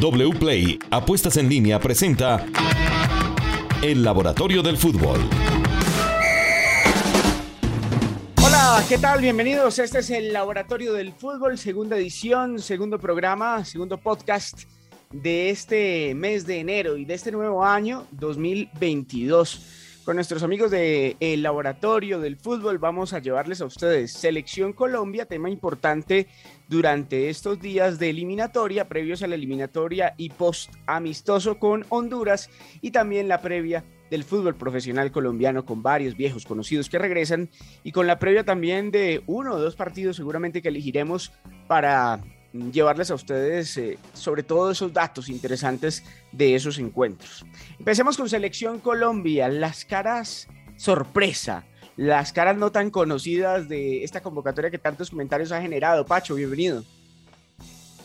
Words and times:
WPLAY 0.00 0.78
Apuestas 0.92 1.36
en 1.38 1.48
línea 1.48 1.80
presenta 1.80 2.46
El 3.82 4.04
Laboratorio 4.04 4.62
del 4.62 4.76
Fútbol. 4.76 5.18
Hola, 8.36 8.84
¿qué 8.88 8.96
tal? 8.98 9.20
Bienvenidos. 9.20 9.80
Este 9.80 9.98
es 9.98 10.10
el 10.10 10.32
Laboratorio 10.32 10.92
del 10.92 11.12
Fútbol, 11.12 11.58
segunda 11.58 11.96
edición, 11.96 12.60
segundo 12.60 13.00
programa, 13.00 13.64
segundo 13.64 13.98
podcast 13.98 14.62
de 15.10 15.50
este 15.50 16.14
mes 16.14 16.46
de 16.46 16.60
enero 16.60 16.96
y 16.96 17.04
de 17.04 17.14
este 17.14 17.32
nuevo 17.32 17.64
año 17.64 18.06
2022. 18.12 19.77
Con 20.08 20.16
nuestros 20.16 20.42
amigos 20.42 20.70
del 20.70 21.18
el 21.20 21.42
Laboratorio 21.42 22.18
del 22.18 22.38
Fútbol 22.38 22.78
vamos 22.78 23.12
a 23.12 23.18
llevarles 23.18 23.60
a 23.60 23.66
ustedes 23.66 24.10
Selección 24.10 24.72
Colombia, 24.72 25.26
tema 25.26 25.50
importante 25.50 26.28
durante 26.66 27.28
estos 27.28 27.60
días 27.60 27.98
de 27.98 28.08
eliminatoria, 28.08 28.88
previos 28.88 29.22
a 29.22 29.26
la 29.26 29.34
eliminatoria 29.34 30.14
y 30.16 30.30
post 30.30 30.72
amistoso 30.86 31.58
con 31.58 31.84
Honduras 31.90 32.48
y 32.80 32.90
también 32.90 33.28
la 33.28 33.42
previa 33.42 33.84
del 34.10 34.24
fútbol 34.24 34.54
profesional 34.54 35.12
colombiano 35.12 35.66
con 35.66 35.82
varios 35.82 36.16
viejos 36.16 36.46
conocidos 36.46 36.88
que 36.88 36.98
regresan 36.98 37.50
y 37.84 37.92
con 37.92 38.06
la 38.06 38.18
previa 38.18 38.44
también 38.44 38.90
de 38.90 39.22
uno 39.26 39.56
o 39.56 39.60
dos 39.60 39.76
partidos 39.76 40.16
seguramente 40.16 40.62
que 40.62 40.70
elegiremos 40.70 41.32
para 41.66 42.22
llevarles 42.52 43.10
a 43.10 43.14
ustedes 43.14 43.76
eh, 43.76 43.98
sobre 44.14 44.42
todo 44.42 44.70
esos 44.70 44.92
datos 44.92 45.28
interesantes 45.28 46.04
de 46.32 46.54
esos 46.54 46.78
encuentros. 46.78 47.44
Empecemos 47.78 48.16
con 48.16 48.28
Selección 48.28 48.80
Colombia, 48.80 49.48
las 49.48 49.84
caras 49.84 50.48
sorpresa, 50.76 51.64
las 51.96 52.32
caras 52.32 52.56
no 52.56 52.70
tan 52.70 52.90
conocidas 52.90 53.68
de 53.68 54.04
esta 54.04 54.22
convocatoria 54.22 54.70
que 54.70 54.78
tantos 54.78 55.10
comentarios 55.10 55.52
ha 55.52 55.60
generado. 55.60 56.06
Pacho, 56.06 56.34
bienvenido. 56.34 56.84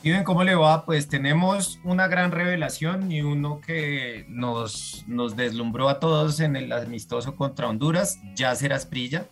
Ven 0.04 0.26
cómo 0.26 0.44
le 0.44 0.54
va, 0.54 0.86
pues 0.86 1.08
tenemos 1.08 1.80
una 1.86 2.08
gran 2.08 2.32
revelación 2.32 3.10
y 3.10 3.22
uno 3.22 3.62
que 3.62 4.26
nos, 4.28 5.05
nos 5.08 5.38
deslumbró 5.38 5.88
a 5.88 6.02
todos 6.02 6.41
en 6.41 6.57
el 6.57 6.74
amistoso 6.74 7.38
contra 7.38 7.70
Honduras, 7.70 8.20
Yasser 8.35 8.74
Asprilla 8.74 9.28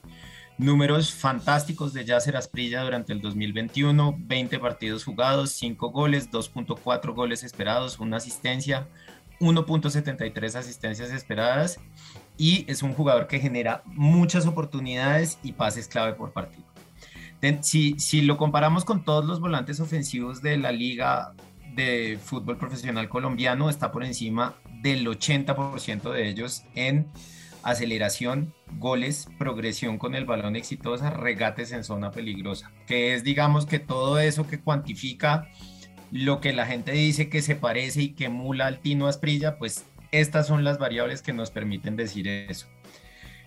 Números 0.62 1.12
fantásticos 1.12 1.92
de 1.92 2.06
Yasser 2.06 2.38
Asprilla 2.38 2.84
durante 2.84 3.14
el 3.14 3.20
2021, 3.20 4.16
20 4.20 4.60
partidos 4.60 5.04
jugados, 5.04 5.50
5 5.54 5.90
goles, 5.90 6.30
2.4 6.30 7.16
goles 7.16 7.44
esperados, 7.44 7.98
una 7.98 8.18
asistencia, 8.18 8.88
1.73 9.40 10.54
asistencias 10.54 11.10
esperadas 11.10 11.80
y 12.38 12.64
es 12.68 12.84
un 12.84 12.94
jugador 12.94 13.26
que 13.26 13.40
genera 13.40 13.82
muchas 13.88 14.46
oportunidades 14.46 15.40
y 15.42 15.54
pases 15.54 15.88
clave 15.88 16.14
por 16.14 16.32
partido. 16.32 16.66
Si, 17.62 17.96
si 17.98 18.22
lo 18.22 18.38
comparamos 18.38 18.86
con 18.86 19.04
todos 19.04 19.26
los 19.26 19.40
volantes 19.40 19.80
ofensivos 19.80 20.44
de 20.44 20.58
la 20.58 20.72
liga 20.72 21.34
de 21.74 22.20
fútbol 22.24 22.58
profesional 22.58 23.10
colombiano, 23.10 23.68
está 23.68 23.92
por 23.92 24.04
encima 24.04 24.54
del 24.84 25.08
80% 25.08 26.12
de 26.12 26.30
ellos 26.30 26.66
en 26.76 27.08
aceleración, 27.64 28.54
goles, 28.78 29.28
progresión 29.38 29.98
con 29.98 30.16
el 30.16 30.26
balón 30.26 30.56
exitosa, 30.56 31.10
regates 31.10 31.72
en 31.72 31.84
zona 31.84 32.12
peligrosa, 32.12 32.72
que 32.88 33.14
es 33.14 33.24
digamos 33.24 33.66
que 33.66 33.80
todo 33.80 34.20
eso 34.20 34.48
que 34.48 34.60
cuantifica 34.60 35.50
lo 36.12 36.42
que 36.42 36.54
la 36.54 36.66
gente 36.66 36.92
dice 36.92 37.30
que 37.30 37.42
se 37.42 37.56
parece 37.56 38.02
y 38.02 38.10
que 38.10 38.26
emula 38.26 38.68
al 38.68 38.80
Tino 38.80 39.08
Asprilla, 39.08 39.58
pues 39.58 39.86
estas 40.12 40.48
son 40.48 40.64
las 40.64 40.78
variables 40.78 41.22
que 41.22 41.34
nos 41.34 41.52
permiten 41.52 41.96
decir 41.96 42.28
eso. 42.28 42.68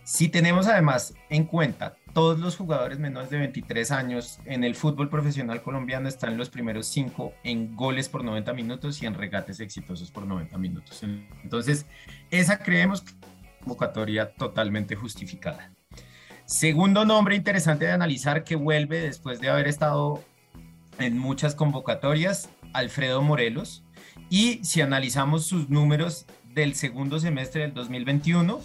Si 0.05 0.29
tenemos 0.29 0.67
además 0.67 1.15
en 1.31 1.45
cuenta 1.45 1.97
todos 2.13 2.39
los 2.39 2.57
jugadores 2.57 2.99
menores 2.99 3.31
de 3.31 3.39
23 3.39 3.91
años 3.91 4.39
en 4.45 4.63
el 4.63 4.75
fútbol 4.75 5.09
profesional 5.09 5.63
colombiano 5.63 6.09
están 6.09 6.37
los 6.37 6.51
primeros 6.51 6.87
cinco 6.87 7.33
en 7.43 7.75
goles 7.75 8.09
por 8.09 8.23
90 8.23 8.53
minutos 8.53 9.03
y 9.03 9.07
en 9.07 9.15
regates 9.15 9.61
exitosos 9.61 10.11
por 10.11 10.27
90 10.27 10.59
minutos. 10.59 11.03
Entonces, 11.43 11.87
esa 12.31 12.59
creemos 12.59 13.03
convocatoria 13.65 14.33
totalmente 14.35 14.95
justificada. 14.95 15.73
Segundo 16.45 17.07
nombre 17.07 17.35
interesante 17.35 17.87
de 17.87 17.93
analizar 17.93 18.45
que 18.45 18.55
vuelve 18.55 19.01
después 19.01 19.41
de 19.41 19.49
haber 19.49 19.67
estado 19.67 20.23
en 20.99 21.19
muchas 21.19 21.55
convocatorias, 21.55 22.51
Alfredo 22.75 23.23
Morelos. 23.23 23.83
Y 24.29 24.63
si 24.63 24.83
analizamos 24.83 25.47
sus 25.47 25.71
números 25.71 26.27
del 26.53 26.75
segundo 26.75 27.19
semestre 27.19 27.63
del 27.63 27.73
2021, 27.73 28.61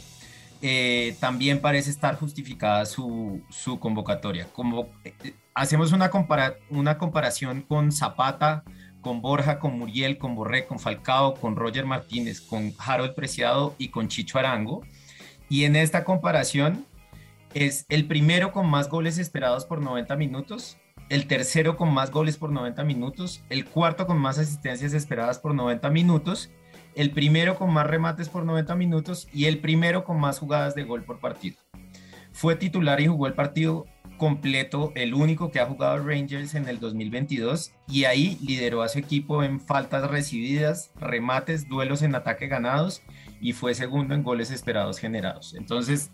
eh, 0.62 1.16
también 1.22 1.62
parece 1.62 1.90
estar 1.90 2.16
justificada 2.20 2.86
su, 2.86 3.42
convocatoria. 3.80 4.48
Como, 4.52 4.90
eh, 5.06 5.14
hacemos 5.54 5.94
una, 5.94 6.12
una 6.70 6.98
comparación 6.98 7.62
con 7.62 7.94
Zapata, 7.94 8.66
con 9.00 9.22
Borja, 9.22 9.60
con 9.60 9.80
Muriel, 9.80 10.18
con 10.18 10.36
Borré, 10.36 10.66
con 10.66 10.80
Falcao, 10.80 11.36
con 11.36 11.56
Roger 11.56 11.86
Martínez, 11.86 12.42
con 12.42 12.74
Harold 12.78 13.16
Preciado 13.16 13.76
y 13.78 13.88
con 13.88 14.10
Chicho 14.10 14.38
Arango. 14.38 14.84
Y 15.50 15.64
en 15.66 15.76
esta 15.76 16.04
comparación 16.04 16.86
es 17.56 17.86
el 17.90 18.06
primero 18.06 18.52
con 18.52 18.70
más 18.70 18.88
goles 18.88 19.18
esperados 19.18 19.66
por 19.66 19.82
90 19.82 20.16
minutos, 20.16 20.78
el 21.10 21.26
tercero 21.26 21.76
con 21.76 21.92
más 21.92 22.12
goles 22.12 22.38
por 22.38 22.52
90 22.52 22.84
minutos, 22.84 23.44
el 23.50 23.66
cuarto 23.66 24.06
con 24.06 24.20
más 24.20 24.38
asistencias 24.38 24.94
esperadas 24.94 25.40
por 25.40 25.56
90 25.56 25.90
minutos, 25.90 26.52
el 26.94 27.10
primero 27.12 27.56
con 27.56 27.74
más 27.74 27.88
remates 27.88 28.30
por 28.30 28.46
90 28.46 28.76
minutos 28.76 29.28
y 29.34 29.46
el 29.46 29.60
primero 29.60 30.04
con 30.04 30.20
más 30.20 30.38
jugadas 30.38 30.76
de 30.76 30.84
gol 30.84 31.04
por 31.04 31.20
partido. 31.20 31.58
Fue 32.32 32.56
titular 32.56 33.02
y 33.02 33.08
jugó 33.08 33.26
el 33.26 33.34
partido 33.34 33.88
completo, 34.18 34.92
el 34.96 35.16
único 35.16 35.50
que 35.50 35.60
ha 35.60 35.66
jugado 35.66 36.06
Rangers 36.06 36.54
en 36.54 36.68
el 36.68 36.80
2022 36.80 37.72
y 37.88 38.04
ahí 38.04 38.38
lideró 38.42 38.84
a 38.84 38.90
su 38.90 39.00
equipo 39.00 39.44
en 39.44 39.60
faltas 39.60 40.08
recibidas, 40.12 40.92
remates, 41.00 41.68
duelos 41.68 42.04
en 42.04 42.14
ataque 42.14 42.48
ganados 42.48 43.02
y 43.42 43.54
fue 43.54 43.74
segundo 43.74 44.14
en 44.14 44.24
goles 44.24 44.52
esperados 44.52 45.00
generados. 45.00 45.54
Entonces, 45.54 46.12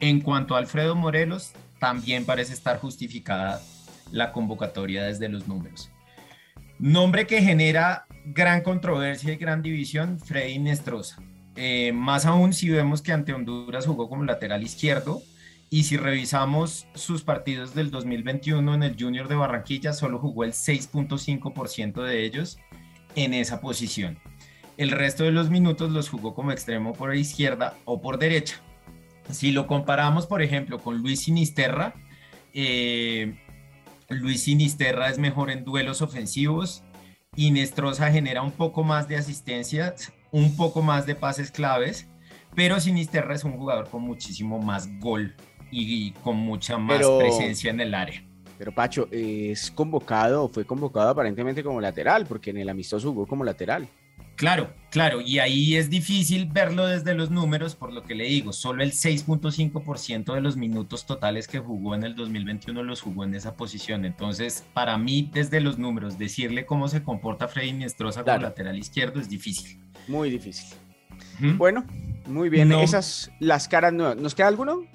en 0.00 0.20
cuanto 0.20 0.54
a 0.54 0.58
Alfredo 0.58 0.94
Morelos, 0.94 1.52
también 1.78 2.24
parece 2.24 2.52
estar 2.52 2.78
justificada 2.78 3.60
la 4.10 4.32
convocatoria 4.32 5.04
desde 5.04 5.28
los 5.28 5.46
números. 5.48 5.90
Nombre 6.78 7.26
que 7.26 7.42
genera 7.42 8.06
gran 8.24 8.62
controversia 8.62 9.32
y 9.32 9.36
gran 9.36 9.62
división, 9.62 10.18
Freddy 10.20 10.58
Nestroza. 10.58 11.22
Eh, 11.56 11.92
más 11.92 12.24
aún 12.24 12.52
si 12.52 12.68
vemos 12.70 13.02
que 13.02 13.12
ante 13.12 13.32
Honduras 13.32 13.86
jugó 13.86 14.08
como 14.08 14.24
lateral 14.24 14.62
izquierdo, 14.62 15.22
y 15.70 15.84
si 15.84 15.96
revisamos 15.96 16.86
sus 16.94 17.22
partidos 17.22 17.74
del 17.74 17.90
2021 17.90 18.74
en 18.74 18.82
el 18.82 18.96
Junior 18.98 19.28
de 19.28 19.34
Barranquilla, 19.34 19.92
solo 19.92 20.18
jugó 20.18 20.44
el 20.44 20.52
6.5% 20.52 22.02
de 22.02 22.24
ellos 22.24 22.58
en 23.16 23.34
esa 23.34 23.60
posición. 23.60 24.18
El 24.78 24.92
resto 24.92 25.24
de 25.24 25.32
los 25.32 25.50
minutos 25.50 25.90
los 25.90 26.08
jugó 26.08 26.36
como 26.36 26.52
extremo 26.52 26.92
por 26.92 27.12
izquierda 27.16 27.76
o 27.84 28.00
por 28.00 28.16
derecha. 28.16 28.60
Si 29.28 29.50
lo 29.50 29.66
comparamos, 29.66 30.28
por 30.28 30.40
ejemplo, 30.40 30.78
con 30.78 30.98
Luis 30.98 31.22
Sinisterra, 31.22 31.94
eh, 32.54 33.34
Luis 34.08 34.44
Sinisterra 34.44 35.08
es 35.08 35.18
mejor 35.18 35.50
en 35.50 35.64
duelos 35.64 36.00
ofensivos. 36.00 36.84
Inestrosa 37.34 38.12
genera 38.12 38.40
un 38.40 38.52
poco 38.52 38.84
más 38.84 39.08
de 39.08 39.16
asistencias, 39.16 40.12
un 40.30 40.56
poco 40.56 40.80
más 40.80 41.06
de 41.06 41.16
pases 41.16 41.50
claves, 41.50 42.08
pero 42.54 42.78
Sinisterra 42.78 43.34
es 43.34 43.42
un 43.42 43.58
jugador 43.58 43.90
con 43.90 44.02
muchísimo 44.02 44.60
más 44.60 44.88
gol 45.00 45.34
y, 45.72 46.12
con 46.22 46.36
mucha 46.36 46.78
más 46.78 47.04
presencia 47.18 47.72
en 47.72 47.80
el 47.80 47.94
área. 47.94 48.24
Pero 48.56 48.70
Pacho, 48.70 49.08
es 49.10 49.72
convocado, 49.72 50.48
fue 50.48 50.64
convocado 50.64 51.10
aparentemente 51.10 51.64
como 51.64 51.80
lateral, 51.80 52.26
porque 52.26 52.50
en 52.50 52.58
el 52.58 52.68
amistoso 52.68 53.10
jugó 53.10 53.26
como 53.26 53.42
lateral. 53.42 53.88
Claro, 54.38 54.72
claro, 54.90 55.20
y 55.20 55.40
ahí 55.40 55.74
es 55.74 55.90
difícil 55.90 56.46
verlo 56.46 56.86
desde 56.86 57.12
los 57.12 57.28
números, 57.28 57.74
por 57.74 57.92
lo 57.92 58.04
que 58.04 58.14
le 58.14 58.22
digo, 58.26 58.52
solo 58.52 58.84
el 58.84 58.92
6.5% 58.92 60.32
de 60.32 60.40
los 60.40 60.56
minutos 60.56 61.06
totales 61.06 61.48
que 61.48 61.58
jugó 61.58 61.96
en 61.96 62.04
el 62.04 62.14
2021 62.14 62.84
los 62.84 63.00
jugó 63.00 63.24
en 63.24 63.34
esa 63.34 63.56
posición. 63.56 64.04
Entonces, 64.04 64.64
para 64.74 64.96
mí, 64.96 65.28
desde 65.34 65.60
los 65.60 65.76
números, 65.76 66.18
decirle 66.18 66.66
cómo 66.66 66.86
se 66.86 67.02
comporta 67.02 67.48
Freddy 67.48 67.72
Niestrosa 67.72 68.22
como 68.22 68.38
lateral 68.38 68.78
izquierdo 68.78 69.18
es 69.20 69.28
difícil. 69.28 69.80
Muy 70.06 70.30
difícil. 70.30 70.68
Bueno, 71.56 71.84
muy 72.26 72.48
bien. 72.48 72.70
Esas 72.70 73.32
las 73.40 73.66
caras 73.66 73.92
nuevas. 73.92 74.18
¿Nos 74.18 74.36
queda 74.36 74.46
alguno? 74.46 74.86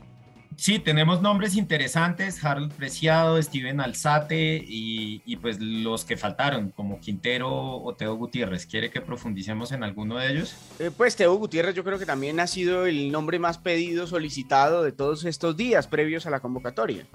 Sí, 0.58 0.80
tenemos 0.80 1.22
nombres 1.22 1.56
interesantes, 1.56 2.44
Harold 2.44 2.74
Preciado, 2.74 3.42
Steven 3.42 3.80
Alzate 3.80 4.64
y, 4.66 5.36
pues 5.38 5.60
los 5.60 6.06
que 6.06 6.18
faltaron, 6.18 6.70
como 6.70 7.00
Quintero 7.00 7.52
o 7.52 7.96
Teo 7.96 8.16
Gutiérrez. 8.16 8.66
¿Quiere 8.66 8.90
que 8.90 9.02
profundicemos 9.02 9.72
en 9.72 9.84
alguno 9.84 10.18
de 10.18 10.32
ellos? 10.32 10.56
Eh, 10.80 10.92
pues 10.96 11.16
Teo 11.16 11.36
Gutiérrez 11.36 11.76
yo 11.76 11.84
creo 11.84 12.00
que 12.00 12.06
también 12.06 12.40
ha 12.40 12.48
sido 12.48 12.86
el 12.86 13.12
nombre 13.12 13.40
más 13.40 13.58
pedido, 13.58 14.08
solicitado 14.08 14.84
de 14.84 14.92
todos 14.92 15.26
estos 15.26 15.58
días 15.58 15.88
previos 15.88 16.26
a 16.26 16.30
la 16.30 16.40
convocatoria. 16.40 17.06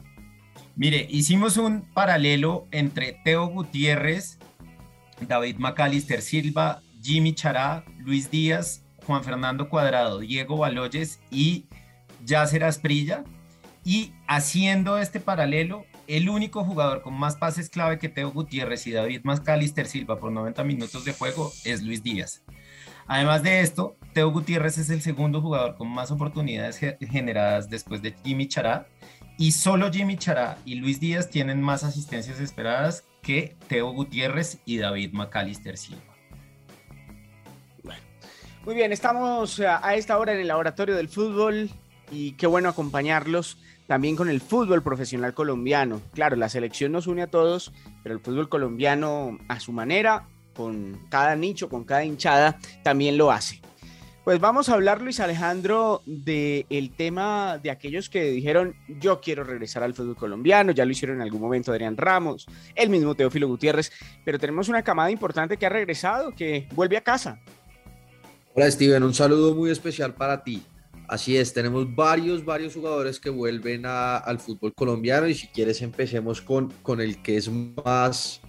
Mire, 0.77 1.07
hicimos 1.11 1.57
un 1.57 1.83
paralelo 1.93 2.67
entre 2.71 3.21
Teo 3.25 3.47
Gutiérrez, 3.49 4.39
David 5.21 5.57
Macalister 5.57 6.23
Silva, 6.23 6.83
Jimmy 7.03 7.35
Chará, 7.35 7.85
Luis 7.99 8.31
Díaz, 8.31 8.85
Juan 9.07 9.25
Fernando 9.25 9.69
Cuadrado, 9.69 10.21
Diego 10.21 10.57
Baloyes 10.57 11.21
y 11.31 11.67
Yasser 12.25 12.65
Asprilla. 12.65 13.25
Y 13.85 14.13
haciendo 14.27 14.99
este 14.99 15.21
paralelo, 15.21 15.87
el 16.09 16.29
único 16.29 16.65
jugador 16.65 17.03
con 17.03 17.15
más 17.15 17.37
pases 17.37 17.71
clave 17.71 17.99
que 17.99 18.09
Teo 18.09 18.31
Gutiérrez 18.31 18.87
y 18.87 18.93
David 18.93 19.21
Macalister 19.25 19.87
Silva 19.87 20.19
por 20.19 20.33
90 20.33 20.65
minutos 20.65 21.05
de 21.05 21.13
juego 21.13 21.53
es 21.65 21.83
Luis 21.83 22.03
Díaz. 22.03 22.43
Además 23.07 23.43
de 23.43 23.61
esto, 23.61 23.97
Teo 24.13 24.31
Gutiérrez 24.31 24.77
es 24.79 24.91
el 24.91 25.01
segundo 25.01 25.41
jugador 25.41 25.77
con 25.77 25.89
más 25.89 26.11
oportunidades 26.11 26.79
generadas 27.01 27.71
después 27.71 28.03
de 28.03 28.15
Jimmy 28.25 28.49
Chará 28.49 28.87
y 29.39 29.53
solo 29.53 29.91
Jimmy 29.91 30.17
Chará 30.17 30.59
y 30.65 30.75
Luis 30.75 31.01
Díaz 31.01 31.31
tienen 31.31 31.63
más 31.63 31.85
asistencias 31.85 32.41
esperadas 32.41 33.05
que 33.23 33.57
Teo 33.69 33.93
Gutiérrez 33.93 34.59
y 34.65 34.79
David 34.79 35.13
Macalister 35.13 35.79
Silva. 35.79 36.03
Muy 38.65 38.75
bien, 38.75 38.93
estamos 38.93 39.61
a 39.61 39.95
esta 39.95 40.19
hora 40.19 40.35
en 40.35 40.41
el 40.41 40.49
laboratorio 40.49 40.95
del 40.95 41.09
fútbol 41.09 41.71
y 42.11 42.33
qué 42.33 42.47
bueno 42.47 42.69
acompañarlos 42.69 43.59
también 43.87 44.17
con 44.17 44.29
el 44.29 44.41
fútbol 44.41 44.83
profesional 44.83 45.35
colombiano. 45.35 46.03
Claro, 46.13 46.37
la 46.37 46.49
selección 46.49 46.93
nos 46.93 47.07
une 47.07 47.23
a 47.23 47.27
todos, 47.27 47.73
pero 48.03 48.15
el 48.15 48.21
fútbol 48.21 48.49
colombiano 48.49 49.39
a 49.49 49.61
su 49.61 49.73
manera, 49.73 50.29
con 50.55 51.01
cada 51.09 51.35
nicho, 51.37 51.69
con 51.69 51.85
cada 51.85 52.05
hinchada, 52.05 52.59
también 52.83 53.17
lo 53.17 53.31
hace. 53.31 53.61
Pues 54.25 54.41
vamos 54.41 54.69
a 54.69 54.75
hablar, 54.75 55.01
Luis 55.01 55.21
Alejandro, 55.21 56.03
del 56.05 56.91
tema 56.95 57.57
de 57.57 57.71
aquellos 57.71 58.11
que 58.11 58.25
dijeron, 58.25 58.75
yo 59.01 59.23
quiero 59.23 59.43
regresar 59.43 59.83
al 59.83 59.95
fútbol 59.95 60.17
colombiano, 60.17 60.71
ya 60.73 60.85
lo 60.85 60.91
hicieron 60.91 61.17
en 61.17 61.23
algún 61.23 61.41
momento 61.41 61.73
Adrián 61.73 61.97
Ramos, 61.97 62.45
el 62.75 62.91
mismo 62.91 63.15
Teófilo 63.15 63.49
Gutiérrez, 63.49 63.91
pero 64.27 64.39
tenemos 64.39 64.69
una 64.69 64.83
camada 64.83 65.11
importante 65.11 65.57
que 65.57 65.65
ha 65.65 65.71
regresado, 65.71 66.35
que 66.35 66.69
vuelve 66.75 66.99
a 66.99 67.01
casa. 67.01 67.41
Hola 68.53 68.71
Steven, 68.71 69.03
un 69.03 69.15
saludo 69.15 69.55
muy 69.55 69.71
especial 69.71 70.13
para 70.13 70.45
ti. 70.45 70.63
Así 71.09 71.39
es, 71.39 71.55
tenemos 71.55 71.95
varios, 71.95 72.45
varios 72.45 72.75
jugadores 72.75 73.19
que 73.19 73.31
vuelven 73.31 73.87
al 73.87 74.39
fútbol 74.39 74.75
colombiano 74.75 75.27
y 75.27 75.35
si 75.35 75.47
quieres 75.47 75.81
empecemos 75.81 76.43
con, 76.43 76.71
con 76.83 77.01
el 77.01 77.23
que 77.23 77.39
es 77.39 77.51
más, 77.51 78.43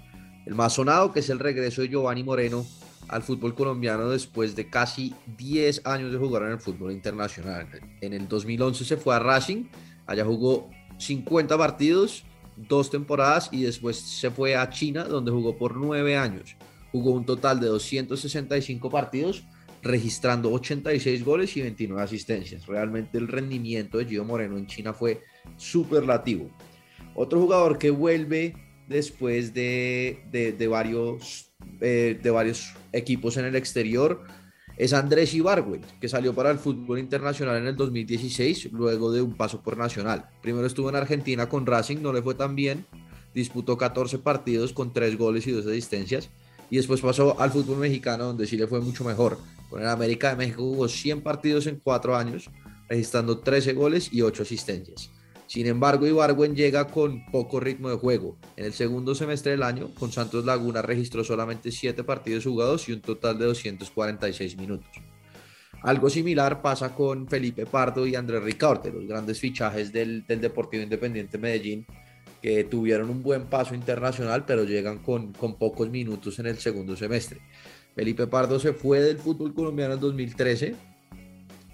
el 0.45 0.55
más 0.55 0.73
sonado, 0.73 1.13
que 1.13 1.21
es 1.21 1.29
el 1.29 1.39
regreso 1.39 1.81
de 1.81 1.87
Giovanni 1.87 2.21
Moreno 2.21 2.65
al 3.07 3.23
fútbol 3.23 3.55
colombiano 3.55 4.09
después 4.09 4.57
de 4.57 4.69
casi 4.69 5.15
10 5.37 5.85
años 5.85 6.11
de 6.11 6.17
jugar 6.17 6.43
en 6.43 6.51
el 6.51 6.59
fútbol 6.59 6.91
internacional. 6.91 7.65
En 8.01 8.11
el 8.11 8.27
2011 8.27 8.83
se 8.83 8.97
fue 8.97 9.15
a 9.15 9.19
Racing, 9.19 9.63
allá 10.05 10.25
jugó 10.25 10.69
50 10.97 11.57
partidos, 11.57 12.25
dos 12.57 12.89
temporadas 12.89 13.47
y 13.53 13.63
después 13.63 13.97
se 13.97 14.29
fue 14.31 14.57
a 14.57 14.69
China 14.69 15.05
donde 15.05 15.31
jugó 15.31 15.57
por 15.57 15.77
9 15.77 16.17
años. 16.17 16.57
Jugó 16.91 17.11
un 17.11 17.25
total 17.25 17.61
de 17.61 17.67
265 17.67 18.89
partidos 18.89 19.45
registrando 19.81 20.51
86 20.51 21.23
goles 21.23 21.55
y 21.57 21.61
29 21.61 22.01
asistencias. 22.01 22.65
Realmente 22.65 23.17
el 23.17 23.27
rendimiento 23.27 23.97
de 23.97 24.05
Gio 24.05 24.25
Moreno 24.25 24.57
en 24.57 24.67
China 24.67 24.93
fue 24.93 25.21
superlativo. 25.57 26.49
Otro 27.15 27.39
jugador 27.41 27.77
que 27.77 27.89
vuelve 27.89 28.55
después 28.87 29.53
de, 29.53 30.19
de, 30.31 30.67
varios, 30.67 31.51
eh, 31.79 32.19
de 32.21 32.29
varios 32.29 32.73
equipos 32.91 33.37
en 33.37 33.45
el 33.45 33.55
exterior 33.55 34.23
es 34.77 34.93
Andrés 34.93 35.33
Ibargüen, 35.33 35.81
que 35.99 36.07
salió 36.07 36.33
para 36.33 36.51
el 36.51 36.57
fútbol 36.57 36.99
internacional 36.99 37.57
en 37.57 37.67
el 37.67 37.75
2016, 37.75 38.71
luego 38.71 39.11
de 39.11 39.21
un 39.21 39.35
paso 39.35 39.61
por 39.61 39.77
Nacional. 39.77 40.29
Primero 40.41 40.65
estuvo 40.65 40.89
en 40.89 40.95
Argentina 40.95 41.49
con 41.49 41.65
Racing, 41.65 41.97
no 42.01 42.13
le 42.13 42.21
fue 42.21 42.33
tan 42.33 42.55
bien, 42.55 42.85
disputó 43.35 43.77
14 43.77 44.19
partidos 44.19 44.71
con 44.71 44.93
3 44.93 45.17
goles 45.17 45.45
y 45.47 45.51
2 45.51 45.67
asistencias, 45.67 46.29
y 46.69 46.77
después 46.77 47.01
pasó 47.01 47.39
al 47.41 47.51
fútbol 47.51 47.79
mexicano, 47.79 48.23
donde 48.23 48.47
sí 48.47 48.55
le 48.55 48.67
fue 48.67 48.79
mucho 48.79 49.03
mejor. 49.03 49.37
Con 49.69 49.81
el 49.81 49.87
América 49.87 50.31
de 50.31 50.35
México 50.35 50.63
jugó 50.63 50.87
100 50.87 51.21
partidos 51.21 51.67
en 51.67 51.79
4 51.79 52.15
años, 52.15 52.49
registrando 52.87 53.39
13 53.39 53.73
goles 53.73 54.11
y 54.11 54.21
8 54.21 54.43
asistencias. 54.43 55.11
Sin 55.49 55.65
embargo, 55.65 56.05
Ibargüen 56.05 56.55
llega 56.55 56.87
con 56.87 57.25
poco 57.31 57.59
ritmo 57.59 57.89
de 57.89 57.97
juego. 57.97 58.37
En 58.55 58.65
el 58.65 58.73
segundo 58.73 59.15
semestre 59.15 59.51
del 59.51 59.63
año, 59.63 59.93
con 59.95 60.11
Santos 60.11 60.45
Laguna 60.45 60.83
registró 60.83 61.23
solamente 61.23 61.71
7 61.71 62.03
partidos 62.03 62.43
jugados 62.45 62.87
y 62.87 62.93
un 62.93 63.01
total 63.01 63.39
de 63.39 63.45
246 63.45 64.57
minutos. 64.57 64.89
Algo 65.81 66.09
similar 66.09 66.61
pasa 66.61 66.93
con 66.93 67.27
Felipe 67.27 67.65
Pardo 67.65 68.05
y 68.05 68.15
Andrés 68.15 68.43
Ricaurte, 68.43 68.91
los 68.91 69.07
grandes 69.07 69.39
fichajes 69.39 69.91
del, 69.93 70.25
del 70.27 70.41
Deportivo 70.41 70.83
Independiente 70.83 71.37
Medellín, 71.37 71.85
que 72.41 72.65
tuvieron 72.65 73.09
un 73.09 73.23
buen 73.23 73.45
paso 73.45 73.73
internacional, 73.73 74.45
pero 74.45 74.65
llegan 74.65 74.99
con, 74.99 75.33
con 75.33 75.55
pocos 75.55 75.89
minutos 75.89 76.37
en 76.39 76.47
el 76.47 76.57
segundo 76.57 76.95
semestre. 76.95 77.41
Felipe 77.99 78.27
Pardo 78.27 78.61
se 78.61 78.71
fue 78.71 79.01
del 79.01 79.17
fútbol 79.17 79.53
colombiano 79.53 79.95
en 79.95 79.99
2013, 79.99 80.73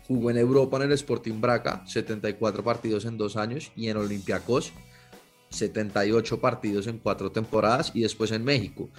jugó 0.08 0.32
en 0.32 0.38
Europa 0.38 0.78
en 0.78 0.82
el 0.90 0.94
Sporting 0.94 1.40
Braca, 1.40 1.84
74 1.86 2.64
partidos 2.64 3.06
en 3.06 3.16
dos 3.16 3.38
años, 3.38 3.72
y 3.76 3.90
en 3.90 3.98
Olympiacos, 3.98 4.74
78 5.50 6.42
partidos 6.42 6.88
en 6.88 6.98
cuatro 6.98 7.32
temporadas, 7.32 7.92
y 7.94 8.02
después 8.02 8.32
en 8.32 8.44
México, 8.44 8.90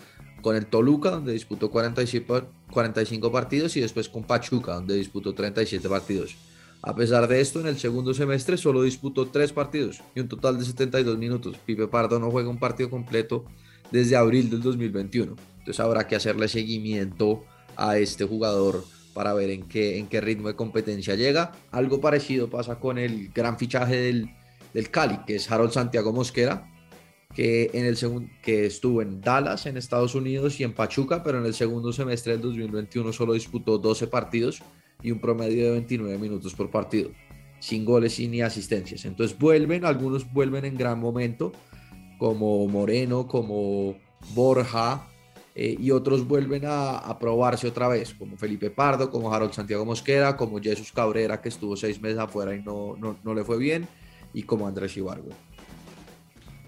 con 0.40 0.54
el 0.54 0.66
Toluca, 0.66 1.10
donde 1.10 1.32
disputó 1.32 1.68
45, 1.68 2.42
45 2.70 3.32
partidos, 3.32 3.76
y 3.76 3.80
después 3.80 4.08
con 4.08 4.22
Pachuca, 4.22 4.74
donde 4.74 4.94
disputó 4.94 5.34
37 5.34 5.88
partidos. 5.88 6.36
A 6.80 6.94
pesar 6.94 7.26
de 7.26 7.40
esto, 7.40 7.58
en 7.58 7.66
el 7.66 7.76
segundo 7.76 8.14
semestre 8.14 8.56
solo 8.56 8.84
disputó 8.84 9.26
tres 9.26 9.52
partidos 9.52 10.00
y 10.14 10.20
un 10.20 10.28
total 10.28 10.60
de 10.60 10.64
72 10.64 11.18
minutos. 11.18 11.56
Pipe 11.66 11.88
Pardo 11.88 12.20
no 12.20 12.30
juega 12.30 12.48
un 12.48 12.60
partido 12.60 12.88
completo 12.88 13.46
desde 13.90 14.16
abril 14.16 14.50
del 14.50 14.62
2021. 14.62 15.36
Entonces 15.58 15.80
habrá 15.80 16.06
que 16.06 16.16
hacerle 16.16 16.48
seguimiento 16.48 17.44
a 17.76 17.98
este 17.98 18.24
jugador 18.24 18.84
para 19.14 19.32
ver 19.32 19.50
en 19.50 19.62
qué, 19.62 19.98
en 19.98 20.08
qué 20.08 20.20
ritmo 20.20 20.48
de 20.48 20.54
competencia 20.54 21.14
llega. 21.14 21.52
Algo 21.70 22.00
parecido 22.00 22.50
pasa 22.50 22.78
con 22.78 22.98
el 22.98 23.30
gran 23.30 23.58
fichaje 23.58 23.96
del, 23.96 24.30
del 24.74 24.90
Cali, 24.90 25.18
que 25.26 25.36
es 25.36 25.50
Harold 25.50 25.72
Santiago 25.72 26.12
Mosquera, 26.12 26.70
que, 27.34 27.70
en 27.72 27.86
el 27.86 27.98
que 28.42 28.66
estuvo 28.66 29.02
en 29.02 29.20
Dallas, 29.20 29.66
en 29.66 29.76
Estados 29.76 30.14
Unidos, 30.14 30.60
y 30.60 30.64
en 30.64 30.74
Pachuca, 30.74 31.22
pero 31.22 31.38
en 31.38 31.46
el 31.46 31.54
segundo 31.54 31.92
semestre 31.92 32.32
del 32.32 32.42
2021 32.42 33.12
solo 33.12 33.32
disputó 33.32 33.78
12 33.78 34.06
partidos 34.06 34.62
y 35.02 35.10
un 35.10 35.18
promedio 35.18 35.64
de 35.64 35.70
29 35.72 36.18
minutos 36.18 36.54
por 36.54 36.70
partido, 36.70 37.10
sin 37.58 37.84
goles 37.84 38.18
y 38.20 38.28
ni 38.28 38.42
asistencias. 38.42 39.04
Entonces 39.04 39.38
vuelven, 39.38 39.84
algunos 39.84 40.30
vuelven 40.32 40.64
en 40.64 40.76
gran 40.76 40.98
momento, 40.98 41.52
como 42.18 42.66
Moreno, 42.66 43.26
como 43.26 43.96
Borja, 44.34 45.06
eh, 45.58 45.74
y 45.78 45.90
otros 45.90 46.26
vuelven 46.28 46.64
a, 46.66 47.18
probarse 47.18 47.66
otra 47.66 47.88
vez, 47.88 48.12
como 48.12 48.36
Felipe 48.36 48.70
Pardo, 48.70 49.10
como 49.10 49.32
Harold 49.32 49.54
Santiago 49.54 49.86
Mosquera, 49.86 50.36
como 50.36 50.60
Jesús 50.60 50.92
Cabrera, 50.92 51.40
que 51.40 51.48
estuvo 51.48 51.76
seis 51.76 51.98
meses 52.00 52.18
afuera 52.18 52.54
y 52.54 52.62
no, 52.62 52.94
no, 52.98 53.34
le 53.34 53.42
fue 53.42 53.56
bien, 53.56 53.88
y 54.34 54.42
como 54.42 54.66
Andrés 54.66 54.94
Ibargo. 54.98 55.30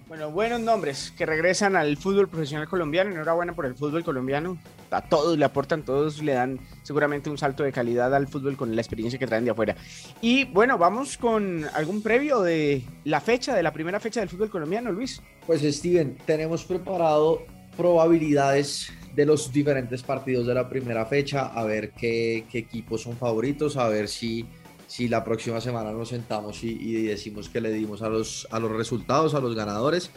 Bueno, 0.09 0.31
buenos 0.31 0.61
nombres 0.61 1.13
que 1.19 1.27
regresan 1.27 1.77
al 1.77 1.99
fútbol 1.99 2.29
profesional 2.29 2.67
colombiano. 2.67 3.11
Enhorabuena 3.11 3.55
por 3.55 3.67
el 3.67 3.75
fútbol 3.75 4.03
colombiano. 4.03 4.57
A 4.91 5.03
todos 5.03 5.37
le 5.39 5.45
aportan, 5.45 5.85
todos 5.85 6.23
le 6.23 6.33
dan 6.33 6.59
seguramente 6.83 7.31
un 7.31 7.39
salto 7.39 7.63
de 7.63 7.73
calidad 7.73 8.15
al 8.15 8.29
fútbol 8.29 8.57
con 8.57 8.75
la 8.75 8.81
experiencia 8.81 9.19
que 9.19 9.27
traen 9.27 9.45
de 9.45 9.51
afuera. 9.51 9.77
Y 10.21 10.45
bueno, 10.47 10.79
vamos 10.79 11.19
con 11.19 11.65
algún 11.75 12.03
previo 12.03 12.41
de 12.41 12.83
la 13.05 13.21
fecha, 13.21 13.55
de 13.55 13.63
la 13.63 13.73
primera 13.73 14.01
fecha 14.01 14.21
del 14.21 14.29
fútbol 14.29 14.51
colombiano, 14.51 14.91
Luis. 14.91 15.21
Pues 15.47 15.63
Steven, 15.63 16.17
tenemos 16.27 16.65
preparado 16.65 17.43
probabilidades 17.77 18.91
de 19.15 19.25
los 19.27 19.53
diferentes 19.53 20.03
partidos 20.03 20.47
de 20.47 20.55
la 20.55 20.69
primera 20.69 21.07
fecha, 21.07 21.47
a 21.47 21.65
ver 21.65 21.91
qué, 21.91 22.45
equipos 22.53 23.03
son 23.03 23.17
favoritos, 23.17 23.77
a 23.77 23.89
ver 23.89 24.09
si, 24.09 24.47
si 24.87 25.09
la 25.09 25.25
próxima 25.25 25.61
semana 25.61 25.93
nos 25.93 26.11
sentamos 26.11 26.63
y, 26.63 27.03
decimos 27.03 27.49
que 27.49 27.61
le 27.61 27.73
dimos 27.73 28.03
a 28.03 28.09
los, 28.09 28.47
a 28.51 28.59
los 28.59 28.71
resultados, 28.71 29.35
a 29.35 29.41
los 29.41 29.55
ganadores. 29.55 30.11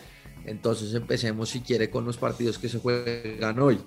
Entonces 0.46 0.94
empecemos 0.94 1.50
si 1.50 1.62
quiere 1.62 1.90
con 1.90 2.06
los 2.06 2.18
partidos 2.18 2.58
que 2.58 2.70
se 2.70 2.80
juegan 2.80 3.60
hoy. 3.60 3.80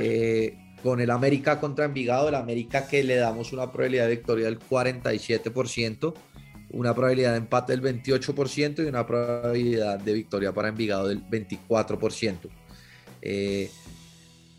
Eh, 0.00 0.58
con 0.82 1.00
el 1.00 1.10
América 1.10 1.60
contra 1.60 1.86
Envigado, 1.86 2.28
el 2.28 2.34
América 2.34 2.86
que 2.86 3.02
le 3.02 3.16
damos 3.16 3.52
una 3.52 3.72
probabilidad 3.72 4.04
de 4.04 4.16
victoria 4.16 4.44
del 4.46 4.58
47%, 4.58 6.14
una 6.70 6.94
probabilidad 6.94 7.32
de 7.32 7.38
empate 7.38 7.76
del 7.76 8.02
28% 8.02 8.84
y 8.84 8.88
una 8.88 9.06
probabilidad 9.06 9.98
de 9.98 10.12
victoria 10.12 10.52
para 10.52 10.68
Envigado 10.68 11.08
del 11.08 11.24
24%. 11.24 12.50
Eh, 13.22 13.70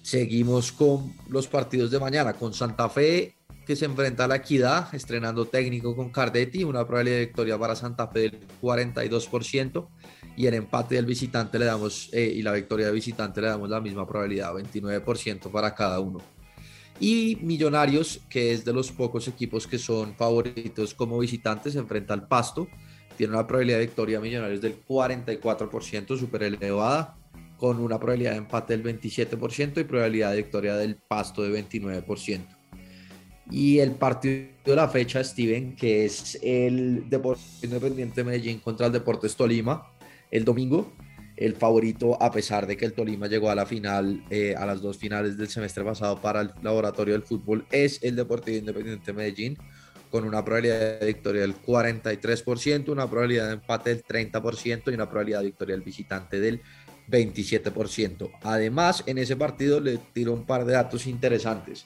seguimos 0.02 0.72
con 0.72 1.14
los 1.30 1.48
partidos 1.48 1.92
de 1.92 2.00
mañana, 2.00 2.34
con 2.34 2.54
Santa 2.54 2.90
Fe 2.90 3.35
que 3.66 3.76
se 3.76 3.86
enfrenta 3.86 4.26
a 4.26 4.28
la 4.28 4.38
Equidad, 4.38 4.94
estrenando 4.94 5.46
técnico 5.46 5.96
con 5.96 6.10
Cardetti, 6.10 6.64
una 6.64 6.86
probabilidad 6.86 7.18
de 7.18 7.26
victoria 7.26 7.58
para 7.58 7.76
Santa 7.76 8.08
Fe 8.08 8.20
del 8.20 8.48
42%, 8.62 9.88
y 10.38 10.46
el 10.46 10.54
empate 10.54 10.96
del 10.96 11.06
visitante 11.06 11.58
le 11.58 11.66
damos, 11.66 12.10
eh, 12.14 12.32
y 12.36 12.42
la 12.42 12.52
victoria 12.52 12.86
del 12.86 12.96
visitante 12.96 13.42
le 13.42 13.48
damos 13.48 13.70
la 13.70 13.82
misma 13.82 14.08
probabilidad, 14.08 14.54
29% 14.54 15.52
para 15.52 15.74
cada 15.74 16.00
uno. 16.00 16.20
Y 17.00 17.38
Millonarios, 17.42 18.22
que 18.30 18.54
es 18.54 18.64
de 18.64 18.72
los 18.72 18.92
pocos 18.92 19.28
equipos 19.28 19.68
que 19.68 19.78
son 19.78 20.16
favoritos 20.16 20.94
como 20.94 21.20
visitantes, 21.20 21.74
se 21.74 21.80
enfrenta 21.80 22.14
al 22.14 22.28
Pasto, 22.28 22.68
tiene 23.18 23.34
una 23.34 23.48
probabilidad 23.48 23.80
de 23.80 23.88
victoria 23.88 24.20
Millonarios 24.20 24.62
del 24.62 24.86
44%, 24.86 26.18
súper 26.18 26.44
elevada, 26.44 27.18
con 27.58 27.80
una 27.80 27.98
probabilidad 27.98 28.32
de 28.32 28.38
empate 28.38 28.78
del 28.78 29.00
27% 29.00 29.80
y 29.80 29.84
probabilidad 29.86 30.32
de 30.32 30.38
victoria 30.38 30.76
del 30.76 30.98
pasto 30.98 31.42
de 31.42 31.64
29%. 31.64 32.46
Y 33.52 33.80
el 33.80 33.92
partido 33.92 34.48
de 34.66 34.76
la 34.76 34.90
fecha, 34.90 35.24
Steven, 35.24 35.76
que 35.76 36.06
es 36.06 36.40
el 36.42 37.10
Deportes 37.10 37.64
Independiente 37.64 38.24
Medellín 38.24 38.60
contra 38.60 38.88
el 38.88 38.92
Deportes 38.92 39.36
Tolima. 39.36 39.92
el 40.32 40.44
domingo. 40.44 40.94
El 41.38 41.56
favorito, 41.56 42.22
a 42.22 42.32
pesar 42.32 42.66
de 42.66 42.78
que 42.78 42.86
el 42.86 42.94
Tolima 42.94 43.28
llegó 43.28 43.50
a 43.50 43.56
la 43.56 43.66
final, 43.66 44.24
eh, 44.30 44.56
a 44.58 44.66
las 44.66 44.82
dos 44.82 44.98
finales 44.98 45.38
del 45.38 45.50
semestre 45.50 45.84
pasado 45.84 46.20
para 46.22 46.42
el 46.42 46.52
laboratorio 46.64 47.14
del 47.14 47.24
fútbol, 47.24 47.66
es 47.72 48.02
el 48.04 48.16
Deportivo 48.16 48.58
Independiente 48.58 49.12
Medellín, 49.12 49.58
con 50.10 50.24
una 50.24 50.46
probabilidad 50.46 51.00
de 51.02 51.06
victoria 51.06 51.42
del 51.42 51.56
43%, 51.56 52.90
una 52.90 53.10
probabilidad 53.10 53.48
de 53.48 53.54
empate 53.56 53.90
del 53.90 54.04
30% 54.04 54.84
y 54.92 54.94
una 54.94 55.10
probabilidad 55.10 55.40
de 55.40 55.46
victoria 55.48 55.76
del 55.76 55.84
visitante 55.84 56.40
del 56.40 56.62
27%. 57.10 58.32
Además, 58.42 59.04
en 59.06 59.18
ese 59.18 59.36
partido 59.36 59.82
le 59.82 59.98
tiro 59.98 60.34
un 60.34 60.46
par 60.46 60.64
de 60.66 60.74
datos 60.74 61.06
interesantes. 61.06 61.86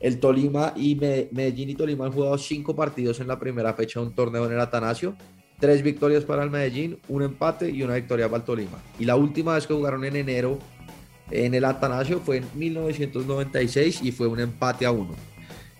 El 0.00 0.18
Tolima 0.18 0.72
y 0.76 0.94
Medellín 0.94 1.70
y 1.70 1.74
Tolima 1.74 2.06
han 2.06 2.12
jugado 2.12 2.38
cinco 2.38 2.74
partidos 2.74 3.20
en 3.20 3.28
la 3.28 3.38
primera 3.38 3.74
fecha 3.74 4.00
de 4.00 4.06
un 4.06 4.14
torneo 4.14 4.46
en 4.46 4.52
el 4.52 4.60
Atanasio. 4.60 5.14
Tres 5.58 5.82
victorias 5.82 6.24
para 6.24 6.42
el 6.42 6.50
Medellín, 6.50 6.98
un 7.08 7.22
empate 7.22 7.70
y 7.70 7.82
una 7.82 7.94
victoria 7.94 8.26
para 8.26 8.38
el 8.38 8.44
Tolima. 8.44 8.82
Y 8.98 9.04
la 9.04 9.16
última 9.16 9.54
vez 9.54 9.66
que 9.66 9.74
jugaron 9.74 10.04
en 10.06 10.16
enero 10.16 10.58
en 11.30 11.54
el 11.54 11.66
Atanasio 11.66 12.20
fue 12.20 12.38
en 12.38 12.46
1996 12.54 14.00
y 14.02 14.10
fue 14.10 14.26
un 14.26 14.40
empate 14.40 14.86
a 14.86 14.90
uno. 14.90 15.14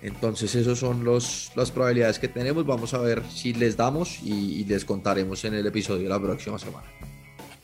Entonces, 0.03 0.55
esas 0.55 0.79
son 0.79 1.03
los, 1.03 1.50
las 1.57 1.71
probabilidades 1.71 2.19
que 2.19 2.29
tenemos. 2.29 2.67
Vamos 2.67 2.93
a 2.93 2.99
ver 2.99 3.23
si 3.31 3.55
les 3.55 3.77
damos 3.77 4.23
y, 4.23 4.61
y 4.61 4.65
les 4.65 4.85
contaremos 4.85 5.45
en 5.47 5.55
el 5.55 5.67
episodio 5.67 6.05
de 6.05 6.09
la 6.11 6.21
próxima 6.21 6.59
semana. 6.59 6.87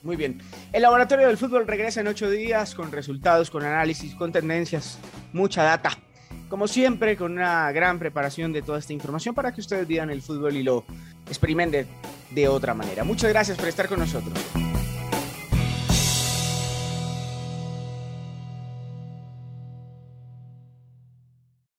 Muy 0.02 0.16
bien. 0.16 0.40
El 0.72 0.82
Laboratorio 0.82 1.26
del 1.26 1.36
Fútbol 1.36 1.66
regresa 1.66 2.00
en 2.00 2.06
ocho 2.06 2.30
días 2.30 2.74
con 2.74 2.92
resultados, 2.92 3.50
con 3.50 3.62
análisis, 3.62 4.14
con 4.14 4.32
tendencias, 4.32 4.98
mucha 5.32 5.62
data. 5.62 5.98
Como 6.48 6.68
siempre, 6.68 7.16
con 7.16 7.32
una 7.32 7.72
gran 7.72 7.98
preparación 7.98 8.52
de 8.52 8.62
toda 8.62 8.78
esta 8.78 8.92
información 8.92 9.34
para 9.34 9.52
que 9.52 9.60
ustedes 9.60 9.86
vivan 9.86 10.10
el 10.10 10.22
fútbol 10.22 10.56
y 10.56 10.62
lo 10.62 10.84
experimenten 11.26 11.86
de 12.30 12.48
otra 12.48 12.72
manera. 12.72 13.02
Muchas 13.02 13.30
gracias 13.30 13.58
por 13.58 13.68
estar 13.68 13.88
con 13.88 13.98
nosotros. 13.98 14.38